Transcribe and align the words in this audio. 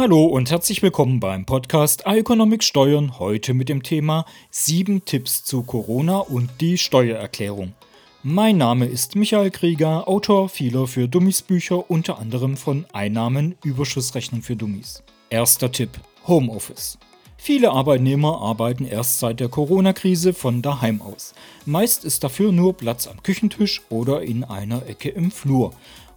Hallo 0.00 0.24
und 0.24 0.50
herzlich 0.50 0.80
willkommen 0.80 1.20
beim 1.20 1.44
Podcast 1.44 2.06
Economic 2.06 2.64
Steuern, 2.64 3.18
heute 3.18 3.52
mit 3.52 3.68
dem 3.68 3.82
Thema 3.82 4.24
7 4.50 5.04
Tipps 5.04 5.44
zu 5.44 5.62
Corona 5.62 6.20
und 6.20 6.48
die 6.62 6.78
Steuererklärung. 6.78 7.74
Mein 8.22 8.56
Name 8.56 8.86
ist 8.86 9.14
Michael 9.14 9.50
Krieger, 9.50 10.08
Autor 10.08 10.48
vieler 10.48 10.86
für 10.86 11.06
Dummies 11.06 11.42
Bücher, 11.42 11.90
unter 11.90 12.18
anderem 12.18 12.56
von 12.56 12.86
Einnahmen 12.94 13.56
Überschussrechnung 13.62 14.40
für 14.40 14.56
Dummies. 14.56 15.02
Erster 15.28 15.70
Tipp: 15.70 15.90
Homeoffice. 16.26 16.96
Viele 17.36 17.70
Arbeitnehmer 17.70 18.40
arbeiten 18.40 18.86
erst 18.86 19.18
seit 19.18 19.40
der 19.40 19.48
Corona-Krise 19.48 20.32
von 20.32 20.62
daheim 20.62 21.02
aus. 21.02 21.34
Meist 21.66 22.06
ist 22.06 22.24
dafür 22.24 22.52
nur 22.52 22.74
Platz 22.74 23.06
am 23.06 23.22
Küchentisch 23.22 23.82
oder 23.90 24.22
in 24.22 24.44
einer 24.44 24.86
Ecke 24.86 25.10
im 25.10 25.30
Flur. 25.30 25.72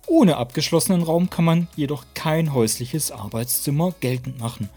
Ohne 0.08 0.38
abgeschlossenen 0.38 1.02
Raum 1.02 1.30
kann 1.30 1.46
man 1.46 1.68
jedoch 1.76 2.06
kein 2.14 2.54
häusliches 2.54 3.12
Arbeitszimmer 3.12 3.94
geltend 4.00 4.40
machen. 4.40 4.70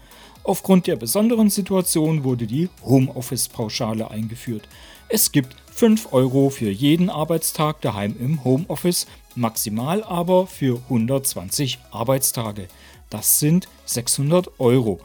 Aufgrund 0.43 0.87
der 0.87 0.95
besonderen 0.95 1.49
Situation 1.49 2.23
wurde 2.23 2.47
die 2.47 2.69
Homeoffice-Pauschale 2.83 4.09
eingeführt. 4.09 4.67
Es 5.09 5.33
gibt 5.33 5.55
5 5.73 6.13
Euro 6.13 6.49
für 6.49 6.69
jeden 6.69 7.09
Arbeitstag 7.09 7.81
daheim 7.81 8.15
im 8.17 8.43
Homeoffice, 8.45 9.07
maximal 9.35 10.03
aber 10.03 10.47
für 10.47 10.81
120 10.85 11.79
Arbeitstage. 11.91 12.67
Das 13.09 13.39
sind 13.39 13.67
600 13.85 14.59
Euro. 14.59 14.99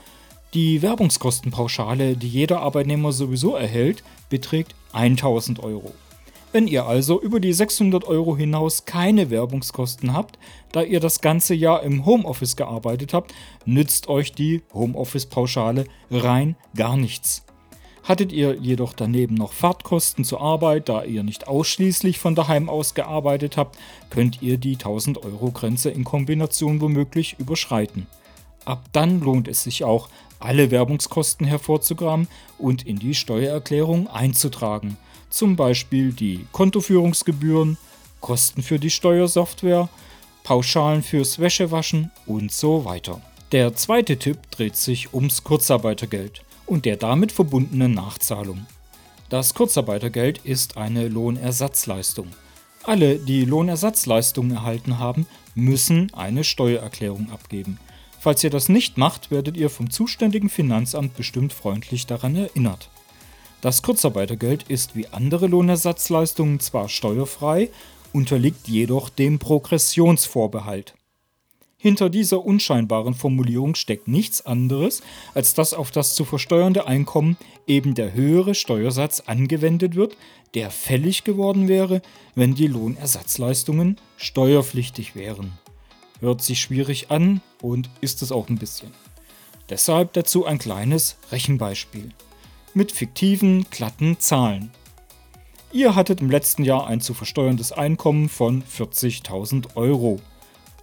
Die 0.55 0.83
Werbungskostenpauschale, 0.83 2.17
die 2.17 2.29
jeder 2.29 2.61
Arbeitnehmer 2.61 3.13
sowieso 3.13 3.57
erhält, 3.57 4.05
beträgt 4.29 4.75
1000 4.93 5.61
Euro. 5.61 5.93
Wenn 6.53 6.67
ihr 6.67 6.85
also 6.85 7.19
über 7.21 7.41
die 7.41 7.55
600 7.55 8.05
Euro 8.05 8.37
hinaus 8.37 8.85
keine 8.85 9.31
Werbungskosten 9.31 10.13
habt, 10.13 10.39
da 10.71 10.83
ihr 10.83 11.01
das 11.01 11.23
ganze 11.23 11.55
Jahr 11.55 11.83
im 11.83 12.05
Homeoffice 12.05 12.57
gearbeitet 12.57 13.15
habt, 13.15 13.33
nützt 13.65 14.09
euch 14.09 14.33
die 14.33 14.63
Homeoffice-Pauschale 14.75 15.87
rein 16.11 16.57
gar 16.77 16.99
nichts. 16.99 17.47
Hattet 18.03 18.33
ihr 18.33 18.57
jedoch 18.57 18.93
daneben 18.93 19.35
noch 19.35 19.55
Fahrtkosten 19.55 20.25
zur 20.25 20.43
Arbeit, 20.43 20.91
da 20.91 21.05
ihr 21.05 21.23
nicht 21.23 21.49
ausschließlich 21.49 22.19
von 22.19 22.35
daheim 22.35 22.69
aus 22.69 22.95
gearbeitet 22.95 23.57
habt, 23.57 23.79
könnt 24.11 24.43
ihr 24.43 24.59
die 24.59 24.75
1000 24.75 25.25
Euro 25.25 25.53
Grenze 25.53 25.89
in 25.89 26.05
Kombination 26.05 26.83
womöglich 26.83 27.37
überschreiten. 27.39 28.07
Ab 28.67 28.85
dann 28.93 29.21
lohnt 29.21 29.49
es 29.49 29.63
sich 29.63 29.85
auch, 29.85 30.09
alle 30.39 30.71
Werbungskosten 30.71 31.47
hervorzugraben 31.47 32.29
und 32.59 32.85
in 32.85 32.99
die 32.99 33.15
Steuererklärung 33.15 34.09
einzutragen. 34.09 34.99
Zum 35.33 35.57
Beispiel 35.57 36.13
die 36.13 36.45
Kontoführungsgebühren, 36.53 37.79
Kosten 38.21 38.63
für 38.63 38.79
die 38.79 38.91
Steuersoftware, 38.91 39.89
Pauschalen 40.45 41.03
fürs 41.03 41.39
Wäschewaschen 41.39 42.11
und 42.27 42.53
so 42.53 42.85
weiter. 42.85 43.23
Der 43.51 43.75
zweite 43.75 44.19
Tipp 44.19 44.39
dreht 44.51 44.77
sich 44.77 45.15
ums 45.15 45.43
Kurzarbeitergeld 45.43 46.43
und 46.67 46.85
der 46.85 46.99
damit 46.99 47.33
verbundene 47.33 47.89
Nachzahlung. 47.89 48.67
Das 49.31 49.55
Kurzarbeitergeld 49.55 50.37
ist 50.45 50.77
eine 50.77 51.09
Lohnersatzleistung. 51.09 52.29
Alle, 52.83 53.17
die 53.19 53.47
Lohnersatzleistungen 53.47 54.55
erhalten 54.55 54.99
haben, 54.99 55.27
müssen 55.55 56.13
eine 56.13 56.45
Steuererklärung 56.45 57.31
abgeben. 57.31 57.79
Falls 58.21 58.45
ihr 58.45 58.51
das 58.51 58.69
nicht 58.69 58.99
macht, 58.99 59.31
werdet 59.31 59.57
ihr 59.57 59.71
vom 59.71 59.89
zuständigen 59.89 60.51
Finanzamt 60.51 61.17
bestimmt 61.17 61.55
freundlich 61.55 62.07
daran 62.07 62.37
erinnert. 62.37 62.91
Das 63.63 63.81
Kurzarbeitergeld 63.81 64.65
ist 64.65 64.97
wie 64.97 65.07
andere 65.07 65.47
Lohnersatzleistungen 65.47 66.59
zwar 66.59 66.89
steuerfrei, 66.89 67.71
unterliegt 68.13 68.67
jedoch 68.67 69.09
dem 69.09 69.39
Progressionsvorbehalt. 69.39 70.95
Hinter 71.79 72.11
dieser 72.11 72.45
unscheinbaren 72.45 73.15
Formulierung 73.15 73.77
steckt 73.77 74.09
nichts 74.09 74.45
anderes, 74.45 75.01
als 75.33 75.55
dass 75.55 75.75
auf 75.75 75.93
das 75.93 76.17
zu 76.17 76.25
versteuernde 76.25 76.89
Einkommen 76.89 77.37
eben 77.69 77.95
der 77.95 78.13
höhere 78.13 78.57
Steuersatz 78.57 79.21
angewendet 79.27 79.95
wird, 79.95 80.17
der 80.55 80.73
fällig 80.73 81.23
geworden 81.23 81.69
wäre, 81.69 82.03
wenn 82.35 82.57
die 82.57 82.67
Lohnersatzleistungen 82.67 83.97
steuerpflichtig 84.17 85.15
wären. 85.15 85.53
Hört 86.19 86.43
sich 86.43 86.61
schwierig 86.61 87.13
an 87.13 87.41
und 87.61 87.91
ist 88.01 88.23
es 88.23 88.33
auch 88.33 88.49
ein 88.49 88.59
bisschen. 88.59 88.91
Deshalb 89.71 90.15
dazu 90.15 90.47
ein 90.47 90.59
kleines 90.59 91.17
Rechenbeispiel 91.31 92.11
mit 92.75 92.93
fiktiven, 92.93 93.67
glatten 93.71 94.19
Zahlen. 94.19 94.71
Ihr 95.73 95.95
hattet 95.95 96.21
im 96.21 96.31
letzten 96.31 96.65
Jahr 96.65 96.87
ein 96.87 97.01
zu 97.01 97.15
versteuerndes 97.15 97.73
Einkommen 97.73 98.29
von 98.29 98.63
40.000 98.63 99.77
Euro. 99.77 100.21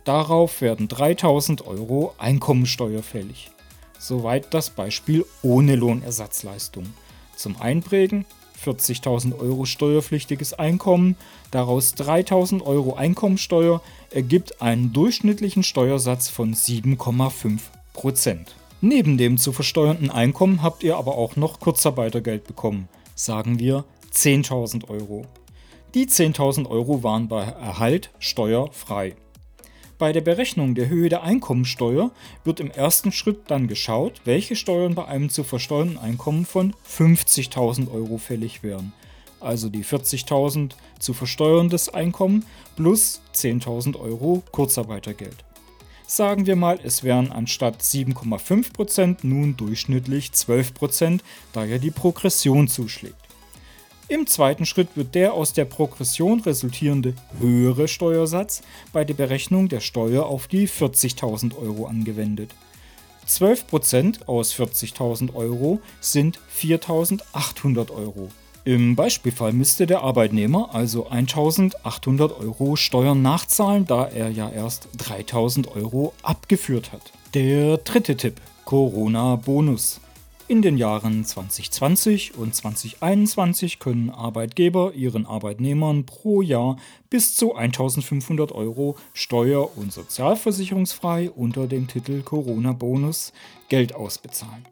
Darauf 0.03 0.61
werden 0.61 0.87
3.000 0.87 1.65
Euro 1.65 2.15
Einkommensteuer 2.17 3.03
fällig. 3.03 3.51
Soweit 3.99 4.53
das 4.53 4.71
Beispiel 4.71 5.25
ohne 5.43 5.75
Lohnersatzleistung. 5.75 6.85
Zum 7.35 7.61
Einprägen 7.61 8.25
40.000 8.65 9.37
Euro 9.39 9.65
steuerpflichtiges 9.65 10.53
Einkommen, 10.53 11.15
daraus 11.51 11.93
3.000 11.95 12.63
Euro 12.63 12.95
Einkommensteuer 12.95 13.81
ergibt 14.11 14.61
einen 14.61 14.91
durchschnittlichen 14.93 15.63
Steuersatz 15.63 16.29
von 16.29 16.53
7,5 16.53 17.59
Prozent. 17.93 18.55
Neben 18.81 19.17
dem 19.17 19.37
zu 19.37 19.51
versteuernden 19.51 20.09
Einkommen 20.09 20.63
habt 20.63 20.83
ihr 20.83 20.95
aber 20.95 21.17
auch 21.17 21.35
noch 21.35 21.59
Kurzarbeitergeld 21.59 22.47
bekommen, 22.47 22.87
sagen 23.13 23.59
wir 23.59 23.83
10.000 24.13 24.89
Euro. 24.89 25.25
Die 25.93 26.05
10.000 26.05 26.69
Euro 26.69 27.03
waren 27.03 27.27
bei 27.27 27.43
Erhalt 27.43 28.09
steuerfrei. 28.19 29.15
Bei 29.97 30.13
der 30.13 30.21
Berechnung 30.21 30.75
der 30.75 30.87
Höhe 30.87 31.09
der 31.09 31.23
Einkommensteuer 31.23 32.11
wird 32.45 32.61
im 32.61 32.71
ersten 32.71 33.11
Schritt 33.11 33.51
dann 33.51 33.67
geschaut, 33.67 34.21
welche 34.23 34.55
Steuern 34.55 34.95
bei 34.95 35.05
einem 35.05 35.29
zu 35.29 35.43
versteuernden 35.43 35.97
Einkommen 35.97 36.45
von 36.45 36.73
50.000 36.89 37.91
Euro 37.91 38.17
fällig 38.17 38.63
wären. 38.63 38.93
Also 39.41 39.67
die 39.67 39.83
40.000 39.83 40.71
zu 40.99 41.13
versteuerndes 41.13 41.89
Einkommen 41.89 42.45
plus 42.77 43.21
10.000 43.35 43.99
Euro 43.99 44.41
Kurzarbeitergeld. 44.53 45.43
Sagen 46.11 46.47
wir 46.47 46.55
mal, 46.55 46.79
es 46.83 47.03
wären 47.03 47.31
anstatt 47.31 47.83
7,5% 47.83 49.17
nun 49.21 49.55
durchschnittlich 49.55 50.31
12%, 50.31 51.19
da 51.53 51.63
ja 51.65 51.77
die 51.77 51.91
Progression 51.91 52.67
zuschlägt. 52.67 53.13
Im 54.07 54.25
zweiten 54.25 54.65
Schritt 54.65 54.87
wird 54.95 55.13
der 55.13 55.33
aus 55.33 55.53
der 55.53 55.65
Progression 55.65 56.39
resultierende 56.39 57.13
höhere 57.37 57.87
Steuersatz 57.87 58.63
bei 58.91 59.05
der 59.05 59.13
Berechnung 59.13 59.69
der 59.69 59.81
Steuer 59.81 60.25
auf 60.25 60.47
die 60.47 60.67
40.000 60.67 61.55
Euro 61.55 61.85
angewendet. 61.85 62.55
12% 63.27 64.25
aus 64.25 64.51
40.000 64.55 65.35
Euro 65.35 65.79
sind 66.01 66.39
4.800 66.59 67.91
Euro. 67.91 68.29
Im 68.69 68.95
Beispielfall 68.95 69.51
müsste 69.51 69.87
der 69.87 70.03
Arbeitnehmer 70.03 70.75
also 70.75 71.09
1.800 71.09 72.37
Euro 72.39 72.75
Steuern 72.75 73.23
nachzahlen, 73.23 73.87
da 73.87 74.05
er 74.05 74.29
ja 74.29 74.47
erst 74.47 74.89
3.000 74.95 75.75
Euro 75.75 76.13
abgeführt 76.21 76.91
hat. 76.91 77.11
Der 77.33 77.77
dritte 77.77 78.15
Tipp: 78.15 78.35
Corona-Bonus. 78.65 80.01
In 80.47 80.61
den 80.61 80.77
Jahren 80.77 81.25
2020 81.25 82.35
und 82.37 82.53
2021 82.53 83.79
können 83.79 84.11
Arbeitgeber 84.11 84.93
ihren 84.93 85.25
Arbeitnehmern 85.25 86.05
pro 86.05 86.43
Jahr 86.43 86.77
bis 87.09 87.33
zu 87.33 87.55
1500 87.55 88.51
Euro 88.51 88.97
steuer- 89.13 89.75
und 89.77 89.91
sozialversicherungsfrei 89.91 91.31
unter 91.31 91.65
dem 91.65 91.87
Titel 91.87 92.21
Corona-Bonus 92.21 93.33
Geld 93.67 93.95
ausbezahlen. 93.95 94.67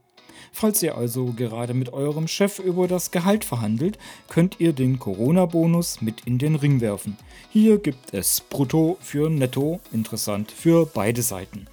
Falls 0.52 0.82
ihr 0.84 0.98
also 0.98 1.34
gerade 1.36 1.74
mit 1.74 1.94
eurem 1.94 2.28
Chef 2.28 2.60
über 2.60 2.88
das 2.88 3.12
Gehalt 3.12 3.46
verhandelt, 3.46 3.98
könnt 4.30 4.60
ihr 4.60 4.74
den 4.74 5.00
Corona-Bonus 5.00 6.02
mit 6.02 6.22
in 6.26 6.38
den 6.38 6.56
Ring 6.56 6.82
werfen. 6.82 7.18
Hier 7.50 7.78
gibt 7.78 8.14
es 8.14 8.42
Brutto 8.42 8.98
für 9.02 9.30
Netto, 9.30 9.80
interessant 9.92 10.52
für 10.52 10.86
beide 10.86 11.22
Seiten. 11.22 11.68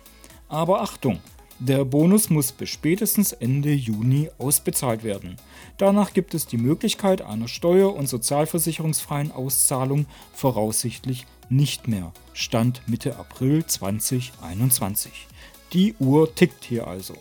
Aber 0.48 0.82
Achtung! 0.82 1.20
Der 1.60 1.84
Bonus 1.84 2.30
muss 2.30 2.50
bis 2.50 2.68
spätestens 2.68 3.32
Ende 3.32 3.72
Juni 3.72 4.28
ausbezahlt 4.38 5.04
werden. 5.04 5.36
Danach 5.78 6.12
gibt 6.12 6.34
es 6.34 6.46
die 6.46 6.58
Möglichkeit 6.58 7.22
einer 7.22 7.46
steuer- 7.46 7.94
und 7.94 8.08
sozialversicherungsfreien 8.08 9.30
Auszahlung 9.30 10.06
voraussichtlich 10.32 11.26
nicht 11.48 11.86
mehr. 11.86 12.12
Stand 12.32 12.82
Mitte 12.88 13.16
April 13.16 13.64
2021. 13.64 15.28
Die 15.72 15.94
Uhr 16.00 16.34
tickt 16.34 16.64
hier 16.64 16.88
also. 16.88 17.14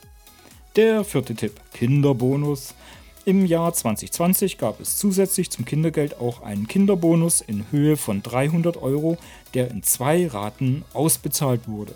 Der 0.76 1.04
vierte 1.04 1.36
Tipp, 1.36 1.62
Kinderbonus. 1.76 2.74
Im 3.26 3.46
Jahr 3.46 3.72
2020 3.72 4.58
gab 4.58 4.80
es 4.80 4.98
zusätzlich 4.98 5.52
zum 5.52 5.66
Kindergeld 5.66 6.20
auch 6.20 6.42
einen 6.42 6.68
Kinderbonus 6.68 7.42
in 7.42 7.66
Höhe 7.70 7.96
von 7.96 8.24
300 8.24 8.78
Euro, 8.78 9.20
der 9.54 9.70
in 9.70 9.84
zwei 9.84 10.26
Raten 10.26 10.84
ausbezahlt 10.94 11.68
wurde. 11.68 11.94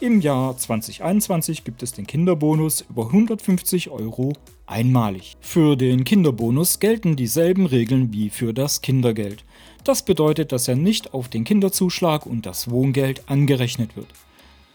Im 0.00 0.22
Jahr 0.22 0.56
2021 0.56 1.64
gibt 1.64 1.82
es 1.82 1.92
den 1.92 2.06
Kinderbonus 2.06 2.86
über 2.88 3.08
150 3.08 3.90
Euro 3.90 4.32
einmalig. 4.64 5.34
Für 5.42 5.76
den 5.76 6.04
Kinderbonus 6.04 6.80
gelten 6.80 7.16
dieselben 7.16 7.66
Regeln 7.66 8.10
wie 8.14 8.30
für 8.30 8.54
das 8.54 8.80
Kindergeld. 8.80 9.44
Das 9.84 10.02
bedeutet, 10.02 10.50
dass 10.50 10.66
er 10.66 10.76
nicht 10.76 11.12
auf 11.12 11.28
den 11.28 11.44
Kinderzuschlag 11.44 12.24
und 12.24 12.46
das 12.46 12.70
Wohngeld 12.70 13.28
angerechnet 13.28 13.98
wird. 13.98 14.08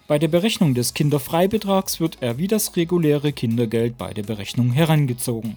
Bei 0.09 0.17
der 0.17 0.27
Berechnung 0.27 0.73
des 0.73 0.95
Kinderfreibetrags 0.95 1.99
wird 1.99 2.17
er 2.19 2.39
wie 2.39 2.47
das 2.47 2.75
reguläre 2.75 3.31
Kindergeld 3.31 3.95
bei 3.95 4.11
der 4.11 4.23
Berechnung 4.23 4.71
herangezogen. 4.71 5.55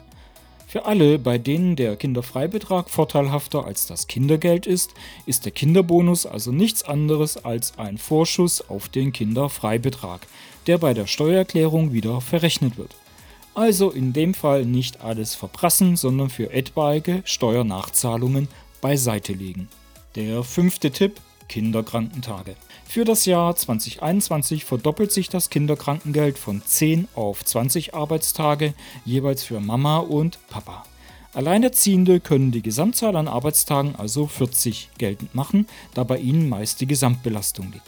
Für 0.66 0.84
alle, 0.84 1.18
bei 1.18 1.38
denen 1.38 1.74
der 1.74 1.96
Kinderfreibetrag 1.96 2.90
vorteilhafter 2.90 3.64
als 3.64 3.86
das 3.86 4.08
Kindergeld 4.08 4.66
ist, 4.66 4.90
ist 5.24 5.46
der 5.46 5.52
Kinderbonus 5.52 6.26
also 6.26 6.52
nichts 6.52 6.82
anderes 6.82 7.42
als 7.42 7.78
ein 7.78 7.96
Vorschuss 7.96 8.68
auf 8.68 8.90
den 8.90 9.14
Kinderfreibetrag, 9.14 10.26
der 10.66 10.76
bei 10.76 10.92
der 10.92 11.06
Steuererklärung 11.06 11.94
wieder 11.94 12.20
verrechnet 12.20 12.76
wird. 12.76 12.94
Also 13.54 13.88
in 13.88 14.12
dem 14.12 14.34
Fall 14.34 14.66
nicht 14.66 15.00
alles 15.00 15.34
verprassen, 15.34 15.96
sondern 15.96 16.28
für 16.28 16.52
etwaige 16.52 17.22
Steuernachzahlungen 17.24 18.48
beiseite 18.82 19.32
legen. 19.32 19.68
Der 20.14 20.44
fünfte 20.44 20.90
Tipp 20.90 21.22
Kinderkrankentage. 21.52 22.56
Für 22.88 23.04
das 23.04 23.26
Jahr 23.26 23.54
2021 23.54 24.64
verdoppelt 24.64 25.12
sich 25.12 25.28
das 25.28 25.50
Kinderkrankengeld 25.50 26.38
von 26.38 26.62
10 26.64 27.08
auf 27.14 27.44
20 27.44 27.92
Arbeitstage, 27.92 28.72
jeweils 29.04 29.44
für 29.44 29.60
Mama 29.60 29.98
und 29.98 30.38
Papa. 30.48 30.86
Alleinerziehende 31.34 32.20
können 32.20 32.52
die 32.52 32.62
Gesamtzahl 32.62 33.16
an 33.16 33.28
Arbeitstagen 33.28 33.96
also 33.96 34.26
40 34.26 34.92
geltend 34.96 35.34
machen, 35.34 35.66
da 35.92 36.04
bei 36.04 36.16
ihnen 36.16 36.48
meist 36.48 36.80
die 36.80 36.86
Gesamtbelastung 36.86 37.70
liegt. 37.70 37.84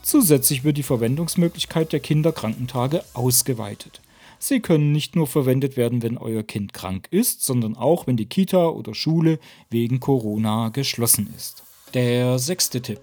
Zusätzlich 0.00 0.64
wird 0.64 0.78
die 0.78 0.82
Verwendungsmöglichkeit 0.82 1.92
der 1.92 2.00
Kinderkrankentage 2.00 3.04
ausgeweitet. 3.12 4.00
Sie 4.38 4.60
können 4.60 4.90
nicht 4.90 5.16
nur 5.16 5.26
verwendet 5.26 5.76
werden, 5.76 6.02
wenn 6.02 6.16
euer 6.16 6.44
Kind 6.44 6.72
krank 6.72 7.08
ist, 7.10 7.42
sondern 7.44 7.76
auch, 7.76 8.06
wenn 8.06 8.16
die 8.16 8.24
Kita 8.24 8.68
oder 8.68 8.94
Schule 8.94 9.38
wegen 9.68 10.00
Corona 10.00 10.70
geschlossen 10.70 11.30
ist. 11.36 11.62
Der 11.94 12.38
sechste 12.38 12.80
Tipp. 12.80 13.00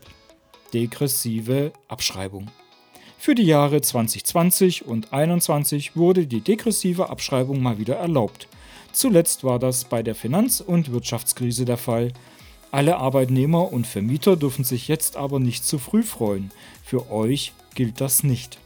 Degressive 0.73 1.73
Abschreibung. 1.89 2.49
Für 3.17 3.35
die 3.35 3.43
Jahre 3.43 3.81
2020 3.81 4.85
und 4.85 5.07
2021 5.07 5.97
wurde 5.97 6.25
die 6.25 6.39
degressive 6.39 7.09
Abschreibung 7.09 7.61
mal 7.61 7.79
wieder 7.79 7.97
erlaubt. 7.97 8.47
Zuletzt 8.93 9.43
war 9.43 9.59
das 9.59 9.83
bei 9.83 10.03
der 10.03 10.15
Finanz- 10.15 10.61
und 10.61 10.93
Wirtschaftskrise 10.93 11.65
der 11.65 11.75
Fall. 11.75 12.13
Alle 12.71 12.95
Arbeitnehmer 12.95 13.73
und 13.73 13.85
Vermieter 13.85 14.37
dürfen 14.37 14.63
sich 14.63 14.87
jetzt 14.87 15.17
aber 15.17 15.41
nicht 15.41 15.65
zu 15.65 15.79
früh 15.79 16.01
freuen. 16.01 16.49
Für 16.81 17.11
euch 17.11 17.51
gilt 17.75 17.99
das 17.99 18.23
nicht. 18.23 18.57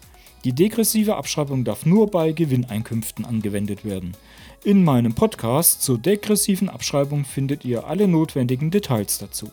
Die 0.44 0.54
degressive 0.54 1.16
Abschreibung 1.16 1.64
darf 1.64 1.88
nur 1.88 2.12
bei 2.12 2.32
Gewinneinkünften 2.32 3.26
angewendet 3.26 3.86
werden. 3.86 4.12
In 4.64 4.84
meinem 4.84 5.16
Podcast 5.16 5.82
zur 5.82 5.98
degressiven 5.98 6.70
Abschreibung 6.70 7.26
findet 7.26 7.66
ihr 7.66 7.88
alle 7.88 8.08
notwendigen 8.08 8.70
Details 8.70 9.18
dazu. 9.18 9.50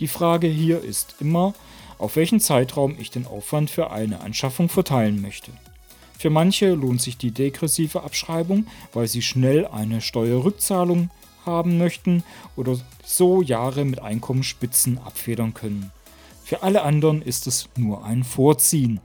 Die 0.00 0.08
Frage 0.08 0.46
hier 0.46 0.82
ist 0.82 1.16
immer, 1.18 1.54
auf 1.98 2.16
welchen 2.16 2.38
Zeitraum 2.38 2.94
ich 2.98 3.10
den 3.10 3.26
Aufwand 3.26 3.70
für 3.70 3.90
eine 3.90 4.20
Anschaffung 4.20 4.68
verteilen 4.68 5.20
möchte. 5.20 5.50
Für 6.18 6.30
manche 6.30 6.74
lohnt 6.74 7.00
sich 7.00 7.16
die 7.16 7.32
degressive 7.32 8.02
Abschreibung, 8.02 8.66
weil 8.92 9.08
sie 9.08 9.22
schnell 9.22 9.66
eine 9.66 10.00
Steuerrückzahlung 10.00 11.10
haben 11.44 11.78
möchten 11.78 12.22
oder 12.56 12.78
so 13.04 13.42
Jahre 13.42 13.84
mit 13.84 14.00
Einkommensspitzen 14.00 14.98
abfedern 14.98 15.54
können. 15.54 15.90
Für 16.44 16.62
alle 16.62 16.82
anderen 16.82 17.22
ist 17.22 17.46
es 17.46 17.68
nur 17.76 18.04
ein 18.04 18.24
Vorziehen. 18.24 19.00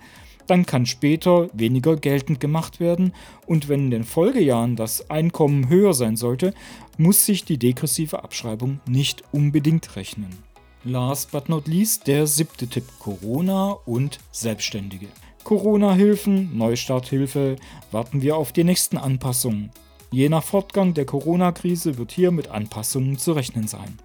Dann 0.48 0.66
kann 0.66 0.86
später 0.86 1.50
weniger 1.54 1.96
geltend 1.96 2.40
gemacht 2.40 2.80
werden 2.80 3.14
und 3.48 3.70
wenn 3.70 3.86
in 3.86 3.92
den 3.92 4.04
Folgejahren 4.04 4.76
das 4.76 5.10
Einkommen 5.10 5.70
höher 5.70 5.94
sein 5.94 6.18
sollte, 6.18 6.54
muss 6.98 7.26
sich 7.26 7.46
die 7.46 7.58
degressive 7.58 8.24
Abschreibung 8.24 8.80
nicht 8.86 9.24
unbedingt 9.32 9.96
rechnen. 9.96 10.53
Last 10.86 11.32
but 11.32 11.48
not 11.48 11.66
least 11.66 12.08
der 12.08 12.28
siebte 12.28 12.68
Tipp 12.68 12.84
Corona 13.00 13.72
und 13.86 14.20
Selbstständige. 14.34 15.08
Corona-Hilfen, 15.46 16.58
Neustarthilfe, 16.58 17.56
warten 17.92 18.22
wir 18.22 18.36
auf 18.36 18.52
die 18.52 18.66
nächsten 18.66 18.98
Anpassungen. 18.98 19.72
Je 20.12 20.28
nach 20.28 20.44
Fortgang 20.44 20.94
der 20.94 21.06
Corona-Krise 21.06 21.98
wird 21.98 22.12
hier 22.12 22.32
mit 22.32 22.50
Anpassungen 22.50 23.18
zu 23.18 23.32
rechnen 23.32 23.66
sein. 23.66 23.98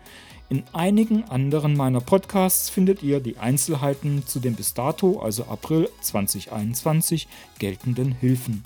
In 0.51 0.63
einigen 0.73 1.25
anderen 1.25 1.77
meiner 1.77 2.01
Podcasts 2.01 2.71
findet 2.71 3.03
ihr 3.03 3.19
die 3.19 3.39
Einzelheiten 3.39 4.25
zu 4.25 4.39
den 4.39 4.55
bis 4.55 4.73
dato, 4.73 5.19
also 5.19 5.47
April 5.47 5.89
2021, 6.01 7.27
geltenden 7.59 8.13
Hilfen. 8.13 8.65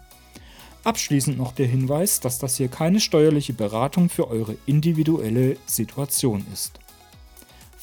Abschließend 0.85 1.39
noch 1.39 1.53
der 1.53 1.67
Hinweis, 1.67 2.21
dass 2.21 2.39
das 2.39 2.59
hier 2.59 2.69
keine 2.69 3.01
steuerliche 3.01 3.55
Beratung 3.55 4.11
für 4.11 4.29
eure 4.29 4.57
individuelle 4.67 5.57
Situation 5.65 6.45
ist. 6.53 6.82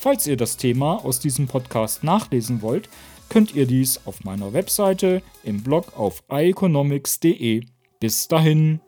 Falls 0.01 0.27
ihr 0.27 0.37
das 0.37 0.55
Thema 0.55 1.03
aus 1.03 1.19
diesem 1.19 1.47
Podcast 1.47 2.05
nachlesen 2.05 2.61
wollt, 2.61 2.87
könnt 3.27 3.53
ihr 3.53 3.65
dies 3.65 3.99
auf 4.05 4.23
meiner 4.23 4.53
Webseite 4.53 5.21
im 5.43 5.61
Blog 5.61 5.91
auf 5.97 6.23
ieconomics.de. 6.31 7.65
Bis 7.99 8.29
dahin. 8.29 8.79